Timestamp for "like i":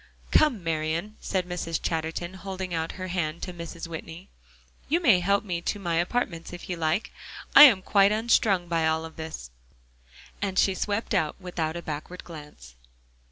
6.75-7.65